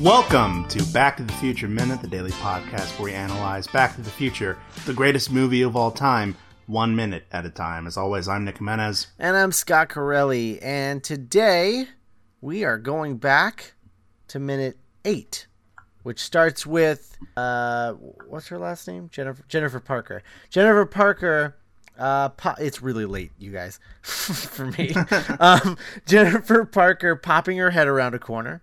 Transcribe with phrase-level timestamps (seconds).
[0.00, 4.00] Welcome to Back to the Future Minute, the daily podcast where we analyze Back to
[4.00, 4.56] the Future,
[4.86, 6.36] the greatest movie of all time,
[6.66, 7.86] one minute at a time.
[7.86, 9.08] As always, I'm Nick Jimenez.
[9.18, 10.58] And I'm Scott Corelli.
[10.62, 11.84] And today
[12.40, 13.74] we are going back
[14.28, 15.46] to minute eight,
[16.02, 19.10] which starts with uh, what's her last name?
[19.12, 20.22] Jennifer Jennifer Parker.
[20.48, 21.56] Jennifer Parker.
[21.98, 24.94] Uh, po- it's really late, you guys, for me.
[25.40, 28.62] um, Jennifer Parker popping her head around a corner,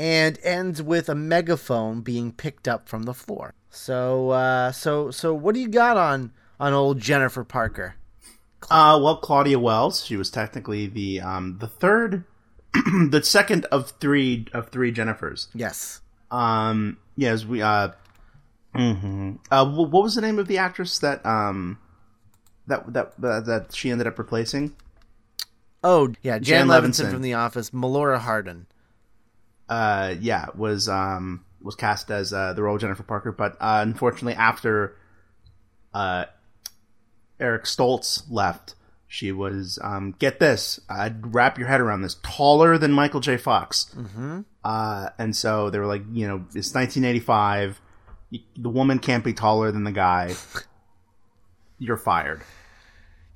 [0.00, 3.52] and ends with a megaphone being picked up from the floor.
[3.68, 7.96] So, uh, so, so, what do you got on on old Jennifer Parker?
[8.70, 10.04] Uh, well, Claudia Wells.
[10.04, 12.24] She was technically the um, the third,
[13.10, 15.48] the second of three of three Jennifers.
[15.54, 16.00] Yes.
[16.30, 17.60] Um, yes, we.
[17.62, 17.90] Uh,
[18.72, 19.32] Mm-hmm.
[19.50, 21.76] uh, what was the name of the actress that um,
[22.68, 24.76] that that that, that she ended up replacing?
[25.82, 27.10] Oh, yeah, Jan, Jan Levinson, Levinson.
[27.10, 28.66] from The Office, Melora Hardin.
[29.70, 33.78] Uh, yeah, was um, was cast as uh, the role of Jennifer Parker, but uh,
[33.82, 34.96] unfortunately, after
[35.94, 36.24] uh,
[37.38, 38.74] Eric Stoltz left,
[39.06, 43.36] she was um, get this, I'd wrap your head around this, taller than Michael J.
[43.36, 44.40] Fox, mm-hmm.
[44.64, 47.80] uh, and so they were like, you know, it's 1985,
[48.56, 50.34] the woman can't be taller than the guy,
[51.78, 52.42] you're fired.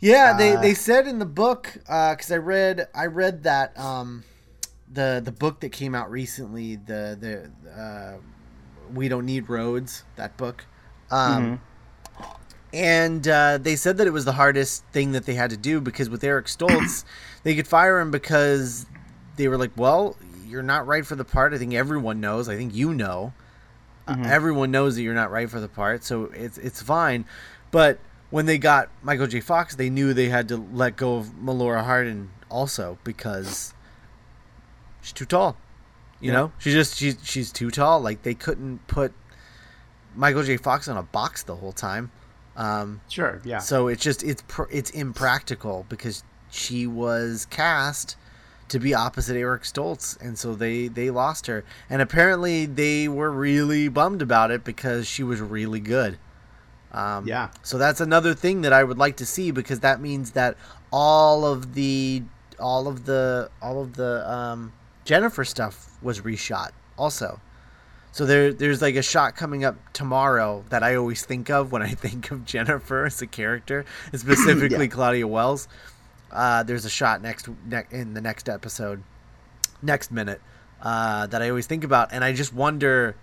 [0.00, 4.22] Yeah, they, they said in the book because I read I read that um,
[4.94, 8.16] the the book that came out recently the the uh,
[8.94, 10.64] we don't need roads that book,
[11.10, 11.60] um,
[12.72, 15.80] and uh, they said that it was the hardest thing that they had to do
[15.80, 17.04] because with Eric Stoltz
[17.42, 18.86] they could fire him because
[19.36, 21.52] they were like, well, you're not right for the part.
[21.52, 22.48] I think everyone knows.
[22.48, 23.32] I think you know.
[24.06, 27.24] Uh, everyone knows that you're not right for the part, so it's it's fine.
[27.70, 27.98] But
[28.30, 29.40] when they got Michael J.
[29.40, 33.73] Fox, they knew they had to let go of Melora Hardin also because
[35.14, 35.56] too tall.
[36.20, 36.38] You Yeah.
[36.38, 38.00] know, she's just she's she's too tall.
[38.00, 39.12] Like they couldn't put
[40.14, 40.56] Michael J.
[40.56, 42.10] Fox on a box the whole time.
[42.56, 43.58] Um, Sure, yeah.
[43.58, 48.16] so it's just it's pr- it's impractical because she was cast
[48.68, 51.64] to be opposite Eric Stoltz, and so they they lost her.
[51.90, 56.16] And apparently they were really bummed about it because she was really good.
[56.92, 57.48] Um, Yeah.
[57.62, 60.56] So that's another thing that I would like to see because that means that
[60.92, 62.22] all of the
[62.60, 64.72] all of the all of the um,
[65.04, 67.40] Jennifer stuff was reshot also.
[68.12, 71.82] So there, there's like a shot coming up tomorrow that I always think of when
[71.82, 73.84] I think of Jennifer as a character,
[74.14, 74.90] specifically Yeah.
[74.90, 75.68] Claudia Wells.
[76.30, 79.02] Uh, there's a shot next ne- in the next episode,
[79.82, 80.40] next minute,
[80.82, 83.14] uh, that I always think about, and I just wonder,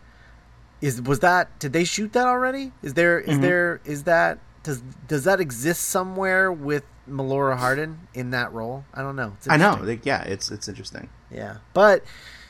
[0.81, 2.71] is was that did they shoot that already?
[2.81, 3.41] Is there is Mhm.
[3.41, 8.85] there is that does does that exist somewhere with Melora Hardin in that role?
[8.93, 9.33] I don't know.
[9.37, 11.09] It's I know, like, yeah, it's it's interesting.
[11.33, 12.03] Yeah, but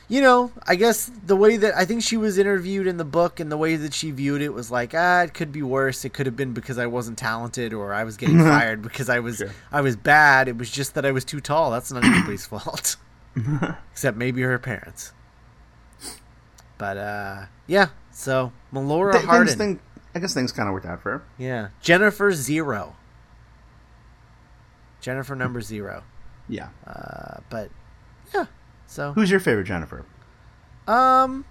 [0.08, 3.40] you know, I guess the way that I think she was interviewed in the book
[3.40, 6.04] and the way that she viewed it was like, ah, it could be worse.
[6.04, 9.20] It could have been because I wasn't talented or I was getting fired because I
[9.20, 9.50] was Sure.
[9.70, 10.48] I was bad.
[10.48, 11.70] It was just that I was too tall.
[11.70, 12.96] That's not anybody's fault,
[13.92, 15.12] except maybe her parents.
[16.76, 17.88] But uh, yeah.
[18.10, 19.80] So Melora Th- Hardin, thing,
[20.14, 21.22] I guess things kind of worked out for her.
[21.38, 22.96] yeah, Jennifer Zero,
[25.00, 26.02] Jennifer number zero.
[26.48, 26.68] Yeah.
[26.86, 27.70] Uh, but
[28.34, 28.46] yeah,
[28.92, 30.04] so Who's your favorite Jennifer?
[30.86, 31.44] Um,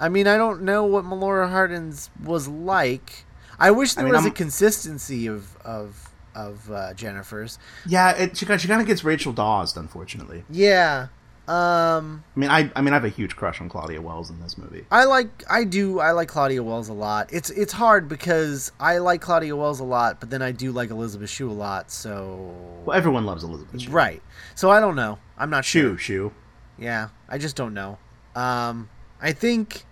[0.00, 3.24] I mean, I don't know what Melora Hardin's was like.
[3.58, 7.58] I wish there mean, was a I'm- consistency of of of uh, Jennifer's.
[7.86, 10.44] Yeah, it, she, kind- she kind of gets Rachel Dawes, unfortunately.
[10.48, 11.08] Yeah.
[11.48, 14.38] Um, I mean, I I mean, I have a huge crush on Claudia Wells in
[14.40, 14.84] this movie.
[14.90, 17.32] I like I do I like Claudia Wells a lot.
[17.32, 20.90] It's it's hard because I like Claudia Wells a lot, but then I do like
[20.90, 21.90] Elizabeth Shue a lot.
[21.90, 22.54] So
[22.84, 23.80] Well, everyone loves Elizabeth.
[23.80, 23.90] Shue.
[23.90, 24.22] right.
[24.54, 25.18] So I don't know.
[25.38, 25.98] I'm not Shue, sure.
[25.98, 26.32] Shue.
[26.78, 27.98] Yeah, I just don't know.
[28.34, 28.88] Um,
[29.20, 29.84] I think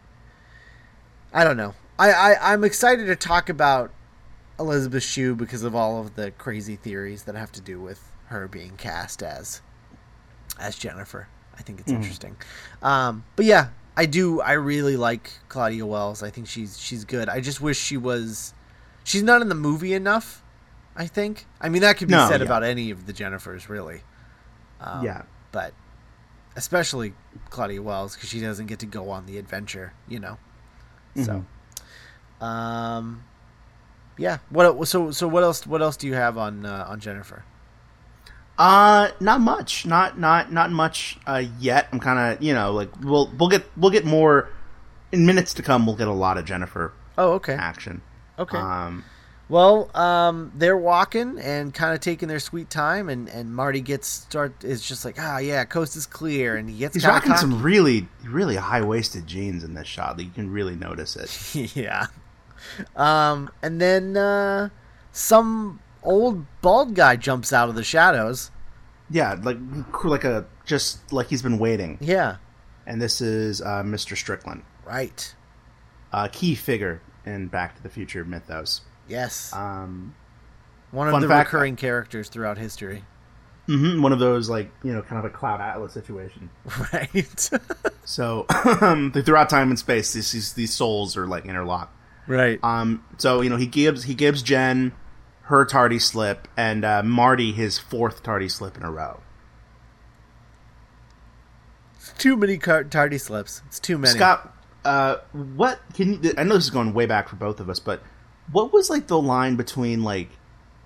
[1.32, 1.74] I don't know.
[1.98, 3.90] I, I I'm excited to talk about
[4.58, 8.46] Elizabeth Shue because of all of the crazy theories that have to do with her
[8.48, 9.60] being cast as
[10.58, 11.28] as Jennifer.
[11.58, 12.36] I think it's interesting.
[12.82, 14.40] Um, but yeah, I do.
[14.40, 16.22] I really like Claudia Wells.
[16.22, 17.28] I think she's she's good.
[17.28, 18.52] I just wish she was.
[19.04, 20.42] She's not in the movie enough.
[20.94, 21.46] I think.
[21.60, 22.46] I mean, that could be No, said yeah.
[22.46, 24.00] about any of the Jennifers, really.
[24.80, 25.22] Um, yeah.
[25.52, 25.72] but
[26.56, 27.12] especially
[27.50, 30.38] Claudia Wells because she doesn't get to go on the adventure, you know.
[31.22, 31.44] So,
[32.44, 33.24] um,
[34.18, 34.38] yeah.
[34.50, 37.44] What so so what else what else do you have on uh, on Jennifer?
[38.58, 39.86] Uh, not much.
[39.86, 41.88] Not not not much uh, yet.
[41.92, 44.48] I'm kind of you know like we'll we'll get we'll get more
[45.12, 45.86] in minutes to come.
[45.86, 48.02] We'll get a lot of Jennifer Oh, okay, action.
[48.38, 48.58] okay.
[48.58, 49.04] Um,
[49.48, 54.08] Well, um, they're walking and kind of taking their sweet time, and, and Marty gets
[54.08, 57.40] start is just like, ah, yeah, coast is clear, and he gets He's rocking cocky.
[57.42, 60.18] some really, really high waisted jeans in this shot.
[60.18, 61.76] Like, you can really notice it.
[61.76, 62.06] yeah.
[62.96, 64.70] Um, and then uh,
[65.12, 68.50] some old bald guy jumps out of the shadows.
[69.10, 69.58] Yeah, like
[70.02, 71.98] like a just like he's been waiting.
[72.00, 72.38] Yeah,
[72.84, 74.16] And this is uh, Mr.
[74.16, 75.32] Strickland, right.
[76.12, 78.80] a key figure in Back to the Future mythos.
[79.08, 80.14] Yes, Um,
[80.90, 83.04] one of the fact- recurring characters throughout history.
[83.68, 86.50] mhm, one of those like you know, kind of a Cloud Atlas situation.
[86.92, 87.50] Right.
[88.08, 91.92] So throughout time and space, these these, these souls are like interlocked.
[92.28, 92.60] right.
[92.62, 94.92] Um, so you know he gives he gives Jen
[95.42, 99.20] her tardy slip and uh, Marty his fourth tardy slip in a row.
[101.96, 103.62] It's too many car- tardy slips.
[103.66, 104.14] It's too many.
[104.16, 104.54] Scott,
[104.84, 106.32] uh, what can you?
[106.38, 108.02] I know this is going way back for both of us, but
[108.52, 110.30] what was like the line between like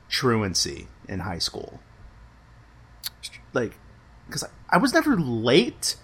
[0.08, 1.80] truancy in high school?
[3.52, 3.74] Like,
[4.26, 5.96] because I, I was never late.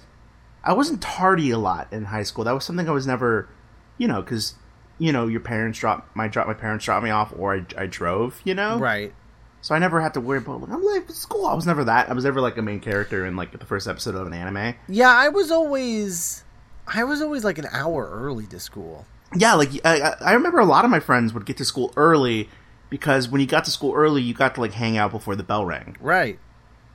[0.65, 2.45] I wasn't tardy a lot in high school.
[2.45, 3.49] That was something I was never,
[3.99, 4.55] you know, because
[4.99, 7.87] you know your parents drop my drop my parents dropped me off or I, I
[7.87, 9.13] drove, you know, Right.
[9.67, 11.47] So I never had to worry about like I'm for school.
[11.47, 12.09] I was never that.
[12.09, 14.77] I was never like a main character in like the first episode of an anime.
[14.89, 16.45] Yeah, I was always,
[16.87, 19.07] I was always like an hour early to school.
[19.35, 22.49] Yeah, like I, I- remember a lot of my friends would get to school early
[22.91, 25.43] because when you got to school early, you got to like hang out before the
[25.43, 26.39] bell rang, Right.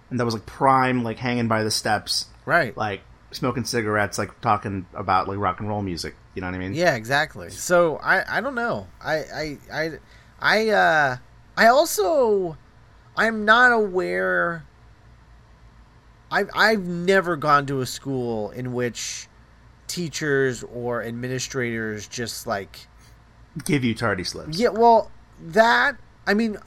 [0.09, 2.75] and that was like prime, like hanging by the steps, Right.
[2.77, 3.01] like
[3.31, 6.15] smoking cigarettes, like talking about like rock and roll music.
[6.33, 6.73] You know what I mean?
[6.73, 7.49] Yeah, exactly.
[7.49, 8.87] So I, I don't know.
[9.01, 9.89] I, I, I,
[10.39, 11.17] I, uh,
[11.57, 12.57] I also,
[13.17, 14.63] I'm not aware.
[16.31, 19.27] I've, I've never gone to a school in which
[19.91, 22.87] teachers or administrators just like,
[23.65, 24.57] Give you tardy slips.
[24.57, 26.57] yeah, well, that, I mean,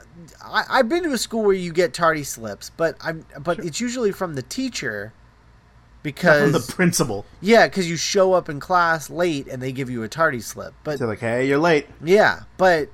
[0.45, 3.81] I, I've been to a school where you get tardy slips, but I'm, but it's
[3.81, 7.25] usually from the teacher From because the principal.
[7.41, 10.75] yeah, because you show up in class late and they give you a tardy slip.
[10.85, 12.91] But They're like, "Hey, you're late." yeah, but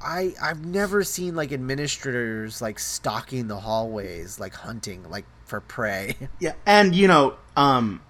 [0.00, 6.14] I I've never seen like administrators like stalking the hallways, like hunting, like for prey.
[6.38, 8.00] Yeah, and you know, um,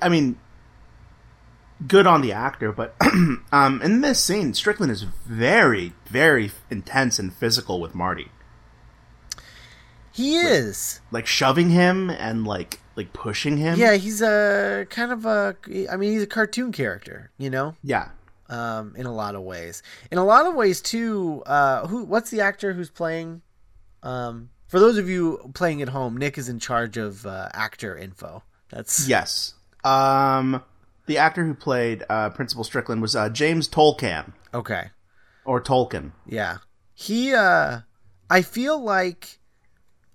[0.00, 0.38] I mean,
[1.86, 2.94] good on the actor, but
[3.52, 8.28] um, in this scene, Strickland is very, very intense and physical with Marty,
[10.12, 11.00] He is.
[11.10, 13.78] like shoving him and like like pushing him.
[13.78, 15.56] Yeah, he's a kind of a.
[15.90, 18.10] I mean, he's a cartoon character, you know, yeah.
[18.48, 19.82] um, in a lot of ways.
[20.10, 21.42] In a lot of ways too.
[21.46, 22.04] Uh, who?
[22.04, 23.40] What's the actor who's playing?
[24.02, 27.96] Um, for those of you playing at home, Nick is in charge of uh, actor
[27.96, 28.42] info.
[28.68, 29.54] That's Yes.
[29.84, 30.62] Um,
[31.12, 34.90] the actor who played uh, Principal Strickland was uh, James Tolkan okay.
[35.44, 36.12] or Tolkien.
[36.26, 36.58] Yeah.
[36.94, 37.80] He uh
[38.30, 39.38] I feel like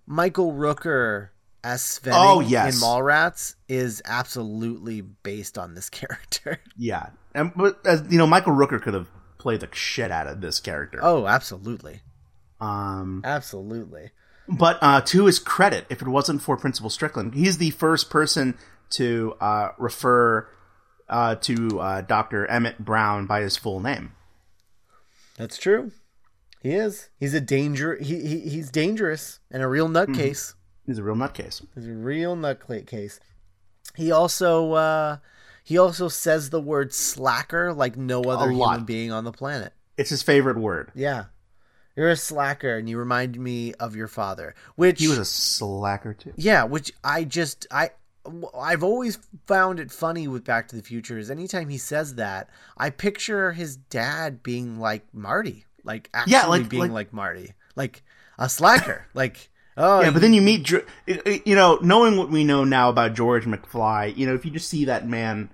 [0.05, 1.29] Michael Rooker
[1.63, 2.75] as Sven Oh, yes.
[2.75, 6.59] in Mallrats is absolutely based on this character.
[6.77, 9.07] Yeah, and but as you know, Michael Rooker could have
[9.37, 10.99] played the shit out of this character.
[11.01, 12.01] oh, absolutely.
[12.59, 14.11] Um, Absolutely.
[14.47, 18.57] But uh, to his credit, if it wasn't for Principal Strickland, he's the first person
[18.91, 20.47] to uh, refer
[21.09, 22.45] uh, to uh, Dr.
[22.47, 24.13] Emmett Brown by his full name.
[25.37, 25.91] That's true.
[26.61, 27.09] He is.
[27.19, 30.55] He's a danger he, he he's dangerous and a real nutcase.
[30.85, 31.63] He's a real nutcase.
[31.75, 33.19] He's a real nutcase.
[33.95, 35.17] He also uh
[35.63, 39.73] he also says the word slacker like no other human being on the planet.
[39.97, 40.91] It's his favorite word.
[40.95, 41.25] Yeah.
[41.95, 44.55] You're a slacker and you remind me of your father.
[44.75, 46.33] Which He was a slacker too.
[46.35, 47.91] Yeah, which I just I
[48.57, 49.17] I've always
[49.47, 53.51] found it funny with Back to the Future is anytime he says that, I picture
[53.53, 58.03] his dad being like Marty, like actually Yeah, like- being like- like, Marty, like
[58.37, 62.17] a slacker, like oh Yeah, but then you meet, Dr- it- it- you know, knowing
[62.17, 65.49] what we know now about George McFly, you know, if you just see that man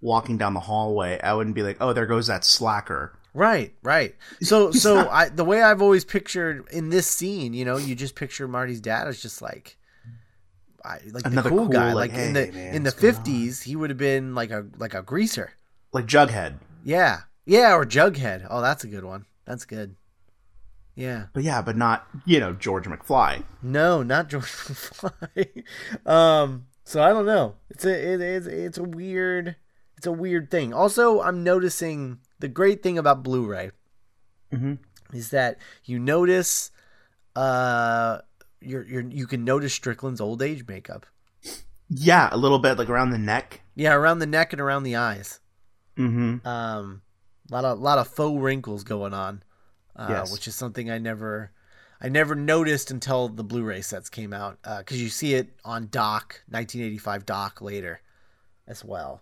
[0.00, 3.12] walking down the hallway, I wouldn't be like, oh, there goes that slacker.
[3.34, 4.14] right, right.
[4.42, 8.14] So so I the way I've always pictured in this scene, you know, you just
[8.14, 9.76] picture Marty's dad as just like.
[10.84, 13.00] I, like Another the cool, cool, guy, like, like, in the man, in the what's
[13.00, 15.52] going on?" fifties, he would have been like a like a greaser.
[15.92, 16.54] Like Jughead.
[16.84, 17.20] Yeah.
[17.46, 18.46] Yeah, or Jughead.
[18.50, 19.24] Oh, that's a good one.
[19.44, 19.96] That's good.
[20.94, 21.26] Yeah.
[21.32, 23.44] But yeah, but not, you know, George McFly.
[23.62, 25.64] No, not George McFly.
[26.06, 27.54] um, so I don't know.
[27.70, 29.56] It's a it is it's a weird
[29.96, 30.72] it's a weird thing.
[30.74, 33.70] Also, I'm noticing the great thing about Blu-ray
[34.52, 34.78] Mhm.
[35.12, 36.70] is that you notice
[37.36, 38.18] uh
[38.60, 41.06] you're, you're you can notice Strickland's old age makeup.
[41.90, 43.62] Yeah, a little bit like around the neck.
[43.74, 45.40] Yeah, around the neck and around the eyes.
[45.96, 46.46] Mm-hmm.
[46.46, 47.02] Um,
[47.50, 49.42] a lot of lot of faux wrinkles going on.
[49.96, 50.32] uh, Yes.
[50.32, 51.50] which is something I never
[52.00, 56.42] I never noticed until the Blu-ray sets came out because you see it on Doc
[56.48, 58.00] 1985 Doc later
[58.68, 59.20] as well.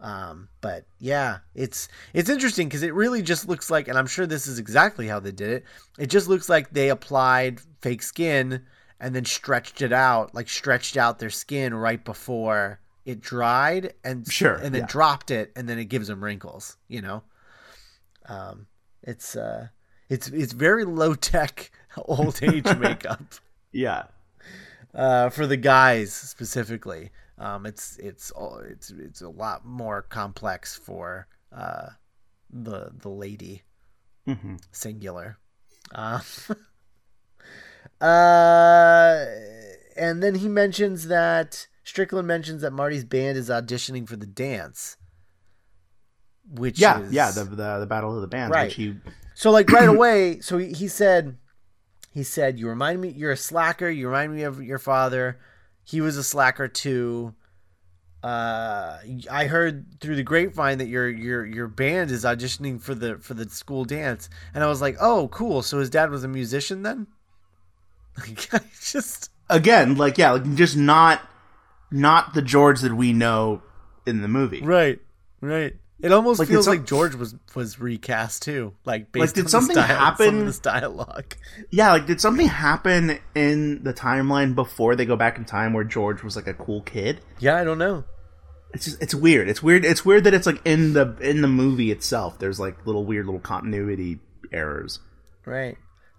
[0.00, 4.26] Um, but yeah, it's it's interesting because it really just looks like, and I'm sure
[4.26, 5.64] this is exactly how they did it.
[5.98, 8.66] It just looks like they applied fake skin
[8.98, 14.30] and then stretched it out, like stretched out their skin right before it dried, and
[14.30, 14.86] Sure, and then yeah.
[14.88, 16.76] dropped it, and then it gives them wrinkles.
[16.88, 17.22] You know,
[18.28, 18.66] um,
[19.02, 19.68] it's uh,
[20.08, 21.70] it's it's very low tech
[22.04, 23.22] old age makeup
[23.72, 24.04] Yeah.
[24.94, 27.10] uh, for the guys specifically.
[27.40, 31.88] Um, it's it's all it's it's a lot more complex for uh,
[32.50, 33.62] the the lady
[34.26, 35.38] hmm singular.
[35.92, 36.20] Uh,
[38.00, 39.24] uh,
[39.96, 44.96] and then he mentions that Strickland mentions that Marty's band is auditioning for the dance,
[46.48, 47.30] which Yeah, is, yeah.
[47.30, 48.68] The, the the battle of the bands, Right.
[48.68, 48.96] which he
[49.34, 51.38] so like right away, so he, he said,
[52.12, 53.88] he said, "You remind me, you're a slacker.
[53.88, 55.38] You remind me of your father.
[55.90, 57.34] He was a slacker too."
[58.22, 58.98] Uh,
[59.30, 63.34] I heard through the grapevine that your your your band is auditioning for the for
[63.34, 65.62] the school dance, and I was like, "Oh, cool!
[65.62, 67.06] So his dad was a musician then."
[68.18, 71.22] Like, I just again, like yeah, like just not
[71.90, 73.62] not the George that we know
[74.04, 74.60] in the movie.
[74.62, 75.00] right,
[75.40, 75.76] right.
[76.02, 79.74] It almost Like, feels like George was was recast too, like based Like, did something
[79.76, 81.34] style, Some happen- of this dialogue.
[81.70, 85.84] Yeah, like did something happen in the timeline before they go back in time where
[85.84, 87.20] George was like a cool kid?
[87.38, 88.04] Yeah, I don't know.
[88.72, 89.48] It's just it's weird.
[89.48, 89.84] It's weird.
[89.84, 92.38] It's weird that it's like in the in the movie itself.
[92.38, 94.20] There's like little weird little continuity
[94.52, 95.00] errors.
[95.44, 95.76] Right.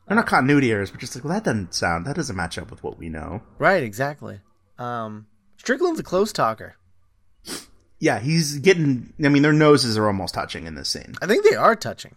[0.08, 2.70] They're not continuity errors, but just like well, that doesn't sound that doesn't match up
[2.70, 3.42] with what we know.
[3.58, 4.42] Right, exactly.
[4.78, 6.76] Um, Strickland's a close talker.
[8.02, 9.14] Yeah, he's getting.
[9.24, 11.14] I mean, their noses are almost touching in this scene.
[11.22, 12.16] I think they are touching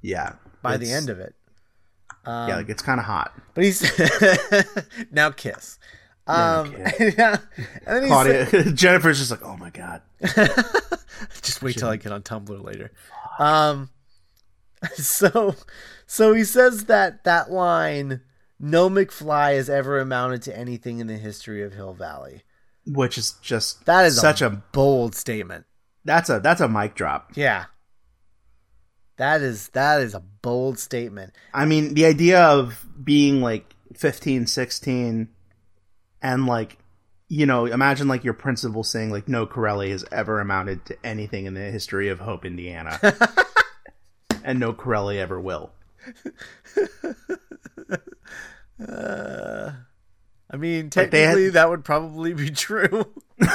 [0.00, 0.32] Yeah,
[0.62, 1.34] by the end of it.
[2.24, 3.32] Um, yeah, like it's kind of hot.
[3.54, 3.82] but he's
[5.12, 5.78] now kiss.
[6.26, 7.38] Um, yeah,
[7.86, 10.00] and then Claudia, said, Jennifer's just like, oh my god.
[11.42, 12.90] just wait till I get on Tumblr later.
[13.38, 13.90] Um,
[14.94, 15.56] so,
[16.06, 18.22] so he says that that line,
[18.58, 22.44] "No McFly has ever amounted to anything in the history of Hill Valley."
[22.88, 25.66] Which is just That is such a, a bold statement.
[26.04, 27.32] that's a that's a mic drop.
[27.34, 27.66] Yeah,
[29.16, 31.34] that is that is a bold statement.
[31.52, 35.28] I mean, the idea of being like 15, 16
[36.22, 36.78] and like
[37.28, 41.44] you know, imagine like your principal saying like no Corelli has ever amounted to anything
[41.44, 42.98] in the history of Hope, Indiana.
[44.44, 45.72] and no Corelli ever will.
[48.80, 49.72] Uh,
[50.50, 53.06] I mean, they had- technically, that would probably be true.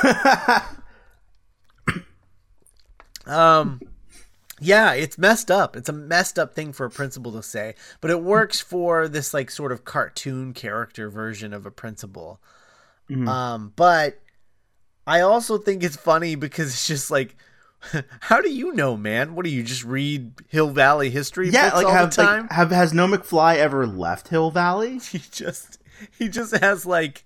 [3.25, 3.81] um,
[4.59, 5.75] yeah, it's messed up.
[5.75, 9.33] It's a messed up thing for a principal to say, but it works for this
[9.33, 12.39] like sort of cartoon character version of a principal.
[13.09, 13.27] Mhm.
[13.27, 14.19] Um, but
[15.05, 17.35] I also think it's funny because it's just like.
[18.21, 19.35] How do you know, man?
[19.35, 22.41] What do you just read Hill Valley history yeah, like all have the time?
[22.43, 25.00] like have has no McFly ever left Hill Valley?
[25.12, 25.79] he just
[26.19, 27.23] he just has like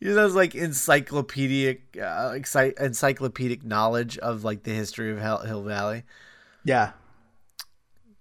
[0.00, 5.38] he just has like encyclopedic uh, exci- encyclopedic knowledge of like the history of Hill,
[5.38, 6.02] Hill Valley.
[6.64, 6.92] Yeah.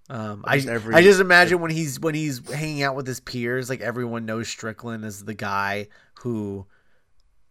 [0.09, 3.19] Um, I Just every- I just imagine when he's when he's hanging out with his
[3.19, 5.87] peers, like everyone knows Strickland as the guy
[6.21, 6.65] who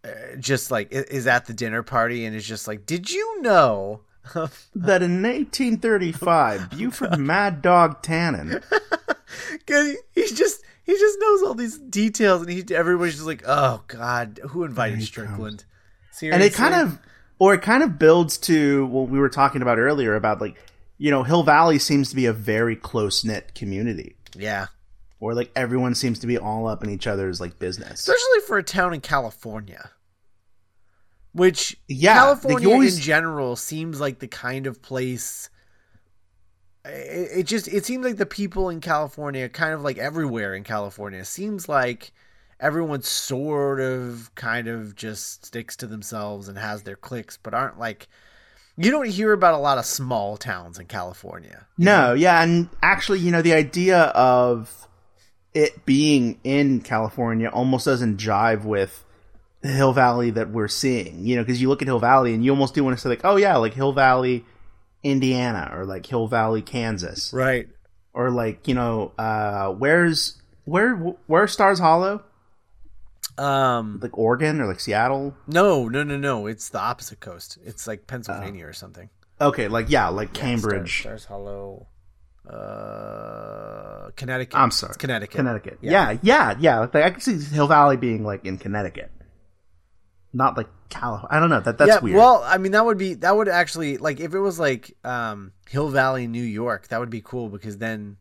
[0.04, 4.02] uh, just like is at the dinner party and is just like, did you know?
[4.76, 8.62] That in 1835, Buford Mad Dog Tannen.
[9.66, 13.42] Cause he, he just he just knows all these details, and he everybody's just like,
[13.46, 15.64] oh god, who invited Strickland?
[16.20, 16.98] and it kind of
[17.38, 20.56] or it kind of builds to what we were talking about earlier about like
[20.98, 24.66] you know hill valley seems to be a very close knit community yeah.
[25.18, 28.58] or like everyone seems to be all up in each other's like business especially for
[28.58, 29.90] a town in California.
[31.34, 35.48] Which Yeah, California always- in general seems like the kind of place.
[36.84, 40.64] It, it just it seems like the people in California, kind of like everywhere in
[40.64, 42.12] California, seems like
[42.60, 47.78] everyone sort of kind of just sticks to themselves and has their cliques, but aren't
[47.78, 48.08] like.
[48.78, 51.66] You don't hear about a lot of small towns in California.
[51.76, 54.88] no yeah and actually you know the idea of
[55.52, 59.04] it being in california almost doesn't jive with
[59.60, 62.42] the hill valley that we're seeing you know because you look at hill valley and
[62.42, 64.42] you almost do want to say like oh yeah like hill valley
[65.04, 67.68] indiana or like hill valley kansas Right.
[68.14, 70.94] or like you know uh where's where
[71.26, 72.22] where stars hollow
[73.38, 73.98] Um.
[74.02, 76.46] like oregon or like seattle No, no, no, no.
[76.46, 77.58] It's the opposite coast.
[77.64, 78.06] It's like.
[78.06, 79.08] Pennsylvania or something.
[79.40, 81.86] okay like yeah like cambridge Stars, Stars Hollow.
[82.46, 84.58] Uh, Connecticut.
[84.58, 85.36] I'm sorry, It's Connecticut.
[85.36, 85.78] Connecticut.
[85.80, 86.80] Yeah, yeah, yeah.
[86.80, 89.10] Like, I can see Hill Valley being like in Connecticut,
[90.32, 91.28] not like California.
[91.30, 91.60] I don't know.
[91.60, 92.16] That that's yeah, weird.
[92.16, 95.52] well, I mean, that would be that would actually like if it was like um,
[95.68, 98.16] Hill Valley, New York, that would be cool because then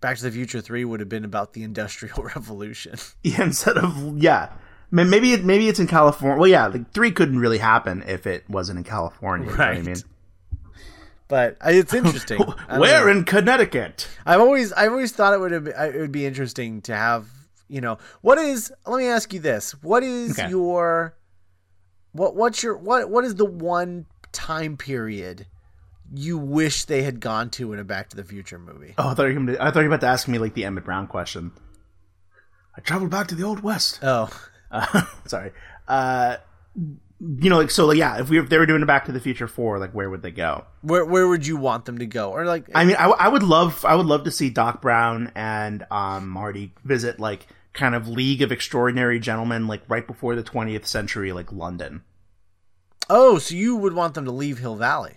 [0.00, 2.96] Back to the Future Three would have been about the Industrial Revolution.
[3.22, 4.50] yeah, instead of yeah.
[4.90, 6.38] Maybe it, maybe it's in California.
[6.38, 9.50] Well, yeah, like three couldn't really happen if it wasn't in California.
[9.50, 9.96] You know I mean,
[11.28, 12.38] But it's interesting.
[12.70, 13.10] Where know.
[13.10, 14.08] in Connecticut?
[14.24, 17.28] I've always I've always thought it would have, it would be interesting to have
[17.68, 20.48] you know what is let me ask you this what is Okay.
[20.50, 21.14] your
[22.12, 25.46] what what's your what what is the one time period
[26.14, 28.94] you wish they had gone to in a Back to the Future movie?
[28.96, 30.54] Oh, I thought you were, gonna, I thought you were about to ask me like
[30.54, 31.52] the Emmett Brown question.
[32.76, 33.98] I traveled back to the old west.
[34.02, 34.30] Oh,
[34.70, 35.52] Uh, sorry.
[35.86, 36.36] Uh,
[37.20, 38.20] you know, like so, like yeah.
[38.20, 40.22] If we if they were doing a Back to the Future four, like where would
[40.22, 40.64] they go?
[40.82, 42.30] where where would you want them to go?
[42.30, 45.30] Or like I mean, I, I would love I would love to see Doc Brown
[45.34, 47.46] and um, Marty visit like
[47.78, 52.02] kind of League of Extraordinary Gentlemen, like right before the twentieth century, like London.
[53.08, 55.14] oh, so you would want them to leave Hill Valley?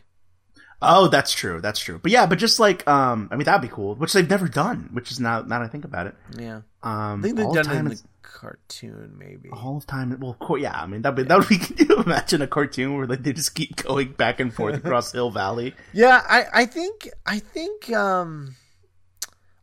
[0.84, 1.62] Oh, that's true.
[1.62, 2.00] That's true.
[2.01, 3.94] But yeah, but just like um, I mean, that'd be cool.
[3.96, 4.89] Which they've never done.
[4.94, 6.15] Which is now now that I think about it.
[6.38, 9.50] Yeah, Um, I think they've all done of it in the cartoon, maybe.
[9.51, 10.18] All of time.
[10.20, 10.74] Well, of course, yeah.
[10.82, 11.58] I mean, that would be that would be.
[11.60, 15.12] Can you imagine a cartoon where like they just keep going back and forth across
[15.12, 15.75] Hill Valley?
[15.94, 18.56] Yeah, I, I think I think um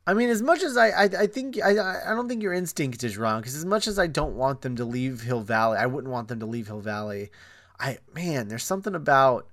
[0.08, 1.72] I mean as much as I I, I think I
[2.10, 4.74] I don't think your instinct is wrong because as much as I don't want them
[4.76, 7.30] to leave Hill Valley, I wouldn't want them to leave Hill Valley.
[7.78, 9.46] I man, there's something about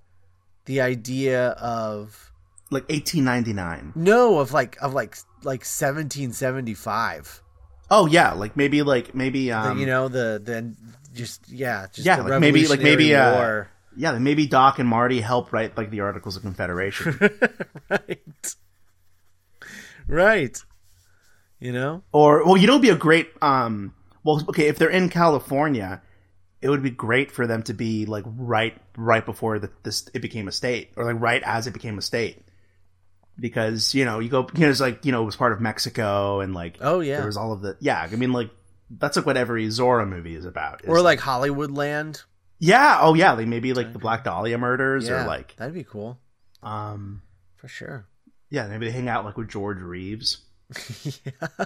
[0.63, 2.31] the idea of
[2.71, 3.91] Like eighteen ninety nine.
[3.95, 7.41] no of like of like like 1775.
[7.91, 10.73] Oh yeah, like maybe like maybe um the, you know the the
[11.13, 15.21] just yeah just Yeah, the like maybe- like maybe, uh, yeah maybe Doc and Marty
[15.21, 17.19] help write like the Articles of Confederation.
[17.89, 18.55] right
[20.07, 20.63] right
[21.59, 23.93] you know or well, you know, be a great um.
[24.23, 26.01] Well, okay, if they're in California,
[26.61, 30.19] it would be great for them to be like right right before the, this it
[30.21, 32.43] became a state, or like right as it became a state,
[33.39, 35.61] because you know you go you know it's like you know it was part of
[35.61, 38.07] Mexico and like oh yeah there was all of the yeah.
[38.11, 38.49] I mean like
[38.89, 40.83] that's like what every Zorro movie is about.
[40.83, 42.23] is or like Hollywoodland.
[42.59, 45.83] yeah, oh yeah, like maybe like the Black Dahlia murders Yeah, or like that'd be
[45.83, 46.19] cool
[46.61, 47.21] um
[47.55, 48.07] for sure.
[48.49, 50.45] Yeah maybe they hang out like with George Reeves
[51.03, 51.65] yeah.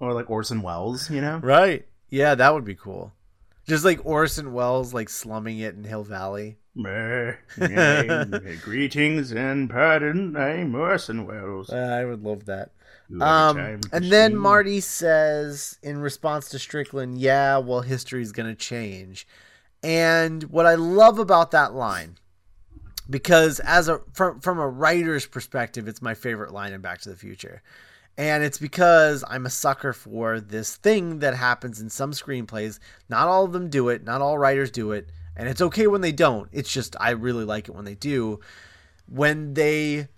[0.00, 1.38] or like Orson Welles, you know.
[1.42, 1.86] Right.
[2.10, 3.12] Yeah, that would be cool.
[3.66, 6.56] Just like Orson Welles, like slumming it in Hill Valley.
[8.62, 11.70] Greetings and pardon, I'm Orson Welles.
[11.70, 12.70] Uh, I would love that.
[13.20, 19.26] Um, and then Marty says in response to Strickland, "Yeah, well, history's going to change."
[19.82, 22.16] And what I love about that line,
[23.10, 27.08] because as a from from a writer's perspective, it's my favorite line in Back to
[27.08, 27.62] the Future,
[28.16, 32.78] and it's because I'm a sucker for this thing that happens in some screenplays.
[33.08, 34.04] Not all of them do it.
[34.04, 36.48] Not all writers do it, and it's okay when they don't.
[36.52, 38.40] It's just I really like it when they do.
[39.06, 40.08] When they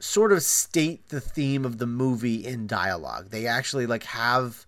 [0.00, 3.30] sort of state the theme of the movie in dialogue.
[3.30, 4.64] They actually like have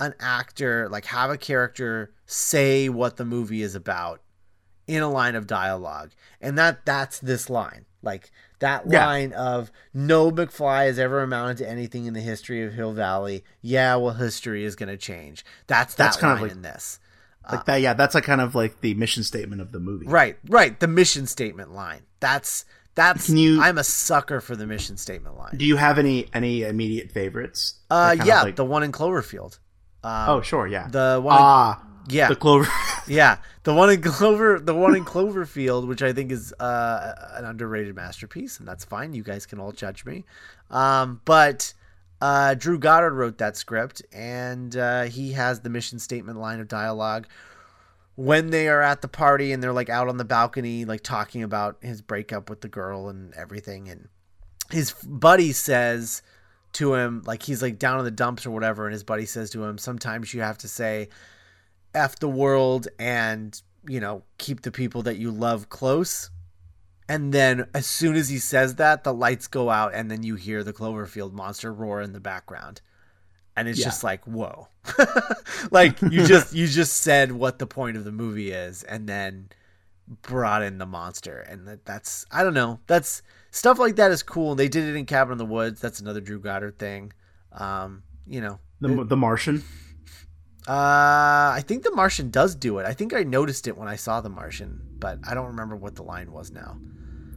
[0.00, 4.22] an actor, like have a character say what the movie is about
[4.86, 6.10] in a line of dialogue.
[6.40, 7.86] And that that's this line.
[8.02, 9.06] Like that Yeah.
[9.06, 13.44] line of no McFly has ever amounted to anything in the history of Hill Valley.
[13.62, 15.44] Yeah, well history is gonna change.
[15.66, 16.98] That's that That's kind of like- in this.
[17.50, 17.80] like that.
[17.82, 20.06] Yeah, that's like kind of like the mission statement of the movie.
[20.06, 20.78] Right, right.
[20.80, 22.02] The mission statement line.
[22.20, 25.56] That's that's Can you- I'm a sucker for the mission statement line.
[25.56, 27.74] Do you have any any immediate favorites?
[27.90, 29.58] Uh, Like, kind of yeah, like- the one in Cloverfield.
[30.04, 30.86] Um, oh, sure, yeah.
[30.88, 31.34] the one.
[31.36, 32.68] in- ah, yeah, the Clover.
[33.06, 37.44] yeah, the one in Clover, the one in Cloverfield, which I think is uh, an
[37.44, 39.14] underrated masterpiece, and that's fine.
[39.14, 40.24] You guys can all judge me,
[40.70, 41.72] um, but
[42.20, 46.68] uh, Drew Goddard wrote that script, and uh, he has the mission statement line of
[46.68, 47.26] dialogue
[48.16, 51.42] when they are at the party and they're like out on the balcony, like talking
[51.42, 54.08] about his breakup with the girl and everything, and
[54.70, 56.22] his buddy says
[56.74, 59.50] to him, like he's like down in the dumps or whatever, and his buddy says
[59.50, 61.08] to him, sometimes you have to say
[61.94, 66.30] F the world and, you know, keep the people that you love close.
[67.08, 70.36] And then as soon as he says that, the lights go out and then you
[70.36, 72.80] hear the Cloverfield monster roar in the background.
[73.56, 73.84] And it's Yeah.
[73.86, 74.68] just like, whoa.
[75.70, 79.48] like you just you just said what the point of the movie is and then
[80.22, 82.80] brought in the monster and that, that's I don't know.
[82.86, 84.54] That's stuff like that is cool.
[84.54, 85.80] They did it in Cabin in the Woods.
[85.80, 87.12] That's another Drew Goddard thing.
[87.52, 89.62] Um, you know, the the Martian.
[90.66, 92.86] Uh, I think The Martian does do it.
[92.86, 95.94] I think I noticed it when I saw The Martian, but I don't remember what
[95.94, 96.78] the line was now.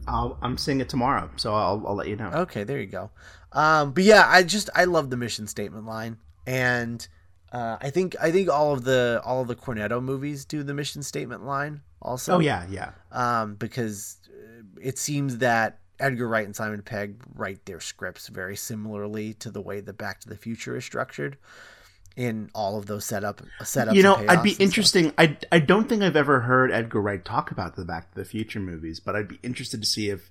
[0.06, 2.30] i am seeing it tomorrow, so I'll, I'll let you know.
[2.32, 3.10] Okay, there you go.
[3.52, 7.06] Um, but yeah, I just I love the mission statement line, and
[7.52, 10.74] uh, I think I think all of the all of the Cornetto movies do the
[10.74, 12.36] mission statement line also.
[12.36, 12.92] Oh yeah, yeah.
[13.12, 14.18] Um, because
[14.80, 19.60] it seems that Edgar Wright and Simon Pegg write their scripts very similarly to the
[19.60, 21.36] way the Back to the Future is structured
[22.18, 23.94] in all of those setup setups.
[23.94, 25.12] You know, I'd be interesting.
[25.16, 28.24] I I don't think I've ever heard Edgar Wright talk about the Back to the
[28.24, 30.28] Future movies, but I'd be interested to see if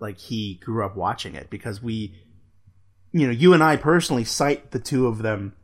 [0.00, 2.14] like he grew up watching it because we,
[3.12, 5.54] you know, you and I personally cite the two of them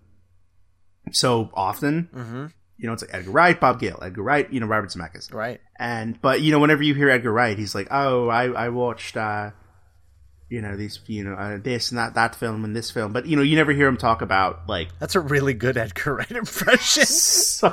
[1.10, 2.08] so often.
[2.14, 2.46] Mm-hmm.
[2.78, 5.34] You know, it's like Edgar Wright, Bob Gale, Edgar Wright, you know, Robert Zemeckis.
[5.34, 5.60] Right.
[5.78, 9.18] And, but, you know, whenever you hear Edgar Wright, he's like, oh, I, I watched,
[9.18, 9.50] uh,
[10.50, 13.12] you know, these, you know, uh, this and that, that film and this film.
[13.12, 14.88] But, you know, you never hear him talk about, like.
[14.98, 17.04] That's a really good Edgar Wright impression.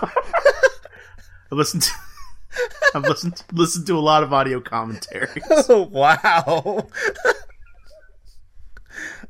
[1.51, 1.91] I listened to.
[2.95, 5.43] I've listened to, listened to a lot of audio commentaries.
[5.69, 6.87] Oh, wow.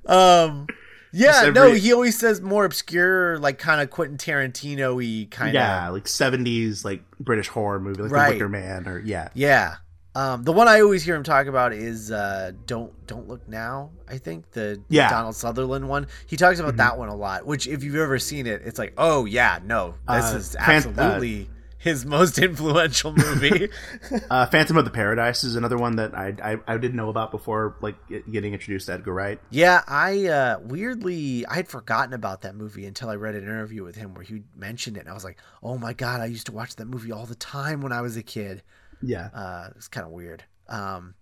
[0.06, 0.68] um,
[1.12, 5.50] yeah, every, no, he always says more obscure, like kind of Quentin Tarantino y kind
[5.50, 5.56] of.
[5.56, 8.28] Yeah, like 70s, like British horror movie, like right.
[8.28, 9.30] The Wicker Man, or yeah.
[9.34, 9.76] Yeah.
[10.18, 13.92] Um, the one I always hear him talk about is uh, "Don't Don't Look Now."
[14.10, 15.12] I think the yeah.
[15.12, 16.08] Donald Sutherland one.
[16.26, 16.78] He talks about mm-hmm.
[16.78, 17.46] that one a lot.
[17.46, 21.44] Which, if you've ever seen it, it's like, oh yeah, no, this uh, is absolutely.
[21.44, 23.70] Uh, his most influential movie.
[24.32, 27.30] uh, Phantom of the Paradise is another one that I, I, I didn't know about
[27.30, 29.40] before, like getting introduced to Edgar Wright.
[29.52, 33.84] Yeah, I uh, weirdly I had forgotten about that movie until I read an interview
[33.84, 36.48] with him where he mentioned it, and I was like, oh my god, I used
[36.48, 38.64] to watch that movie all the time when I was a kid.
[39.02, 40.44] Yeah, uh, it's kind of weird.
[40.68, 41.16] Um,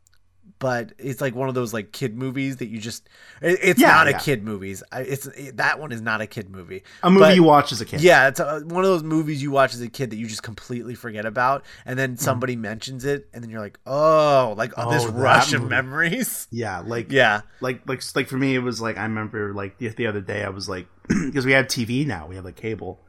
[0.59, 3.07] but it's like one of those like kid movies that you just
[3.41, 4.15] it, it's yeah, not yeah.
[4.15, 7.35] a kid movies it's it, that one is not a kid movie a movie but,
[7.35, 9.81] you watch as a kid yeah it's a, one of those movies you watch as
[9.81, 12.23] a kid that you just completely forget about and then mm-hmm.
[12.23, 12.59] somebody mm.
[12.59, 15.63] mentions it and then you're like oh like oh, this rush movie.
[15.63, 19.53] of memories yeah like yeah like like like for me it was like i remember
[19.53, 22.45] like the, the other day i was like because we have tv now we have
[22.45, 22.99] like cable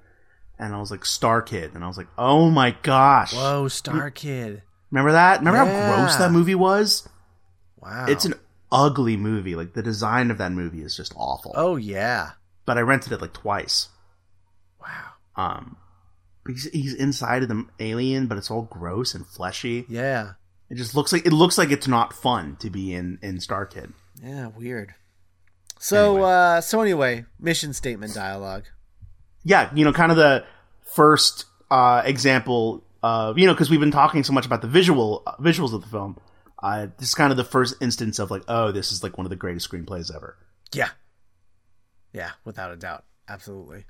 [0.58, 4.10] and i was like star kid and i was like oh my gosh whoa star
[4.10, 5.90] kid remember that remember yeah.
[5.90, 7.08] how gross that movie was
[7.86, 8.06] Wow.
[8.08, 8.34] It's an
[8.72, 9.54] ugly movie.
[9.54, 11.52] Like the design of that movie is just awful.
[11.54, 12.32] Oh yeah.
[12.64, 13.88] But I rented it like twice.
[14.80, 15.10] Wow.
[15.36, 15.76] Um
[16.48, 19.84] he's, he's inside of the alien, but it's all gross and fleshy.
[19.88, 20.32] Yeah.
[20.68, 23.66] It just looks like it looks like it's not fun to be in in Star
[23.66, 23.92] Kid.
[24.20, 24.94] Yeah, weird.
[25.78, 26.30] So anyway.
[26.30, 28.64] uh so anyway, mission statement dialogue.
[29.46, 30.44] Yeah, you know, kind of the
[30.94, 35.22] first uh example of you know because we've been talking so much about the visual
[35.26, 36.16] uh, visuals of the film
[36.62, 39.26] uh, this is kind of the first instance of like, oh, this is like one
[39.26, 40.36] of the greatest screenplays ever.
[40.72, 40.88] Yeah,
[42.12, 43.84] yeah, without a doubt, absolutely.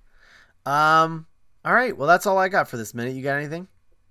[0.64, 1.26] Um,
[1.64, 3.14] all right, well, that's all I got for this minute.
[3.14, 3.68] You got anything?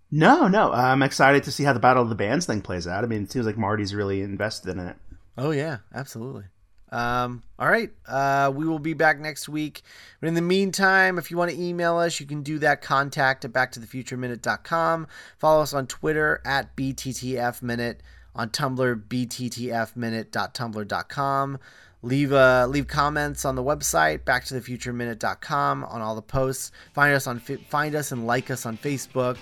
[0.09, 0.71] No, no.
[0.71, 3.03] I'm excited to see how the Battle of the Bands thing plays out.
[3.03, 4.95] I mean, it seems like Marty's really invested in it.
[5.37, 6.45] Oh yeah, absolutely.
[6.91, 7.89] Um, all right.
[8.07, 9.81] Uh, we will be back next week.
[10.19, 12.81] But in the meantime, if you want to email us, you can do that.
[12.81, 15.07] Contact at backtothefutureminute.com.
[15.37, 17.97] Follow us on Twitter at BTTFminute
[18.35, 21.59] on Tumblr, bttfminute.tumblr.com.
[22.01, 26.71] Leave uh, leave comments on the website, backtothefutureminute.com, on all the posts.
[26.93, 29.37] Find us on find us and like us on Facebook.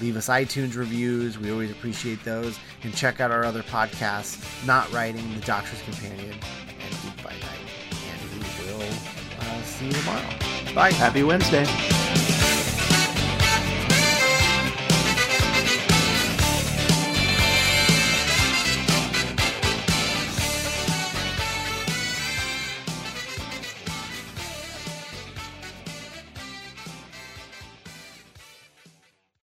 [0.00, 1.38] Leave us iTunes reviews.
[1.38, 2.58] We always appreciate those.
[2.82, 6.34] And check out our other podcasts, Not Writing, The Doctor's Companion,
[6.80, 7.64] and Geek by Night.
[8.10, 10.74] And we will uh, see you tomorrow.
[10.74, 10.92] Bye.
[10.92, 11.66] Happy Wednesday.